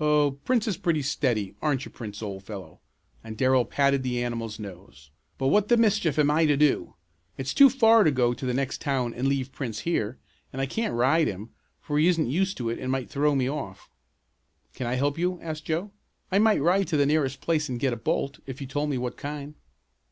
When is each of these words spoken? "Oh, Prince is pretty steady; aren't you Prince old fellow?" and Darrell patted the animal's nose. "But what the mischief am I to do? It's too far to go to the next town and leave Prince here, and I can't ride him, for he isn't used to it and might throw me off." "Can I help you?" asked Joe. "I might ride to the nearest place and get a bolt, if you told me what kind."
"Oh, 0.00 0.40
Prince 0.44 0.66
is 0.66 0.76
pretty 0.76 1.02
steady; 1.02 1.54
aren't 1.62 1.84
you 1.84 1.90
Prince 1.92 2.20
old 2.20 2.42
fellow?" 2.42 2.80
and 3.22 3.36
Darrell 3.38 3.64
patted 3.64 4.02
the 4.02 4.20
animal's 4.24 4.58
nose. 4.58 5.12
"But 5.38 5.54
what 5.54 5.68
the 5.68 5.76
mischief 5.76 6.18
am 6.18 6.32
I 6.32 6.46
to 6.46 6.56
do? 6.56 6.96
It's 7.36 7.54
too 7.54 7.70
far 7.70 8.02
to 8.02 8.10
go 8.10 8.34
to 8.34 8.44
the 8.44 8.52
next 8.52 8.80
town 8.80 9.14
and 9.14 9.28
leave 9.28 9.52
Prince 9.52 9.82
here, 9.86 10.18
and 10.52 10.60
I 10.60 10.66
can't 10.66 10.94
ride 10.94 11.28
him, 11.28 11.50
for 11.80 11.96
he 11.96 12.08
isn't 12.08 12.28
used 12.28 12.56
to 12.56 12.68
it 12.70 12.80
and 12.80 12.90
might 12.90 13.08
throw 13.08 13.36
me 13.36 13.48
off." 13.48 13.88
"Can 14.74 14.88
I 14.88 14.94
help 14.94 15.16
you?" 15.16 15.38
asked 15.42 15.66
Joe. 15.66 15.92
"I 16.32 16.40
might 16.40 16.60
ride 16.60 16.88
to 16.88 16.96
the 16.96 17.06
nearest 17.06 17.40
place 17.40 17.68
and 17.68 17.78
get 17.78 17.92
a 17.92 17.96
bolt, 17.96 18.40
if 18.48 18.60
you 18.60 18.66
told 18.66 18.90
me 18.90 18.98
what 18.98 19.16
kind." 19.16 19.54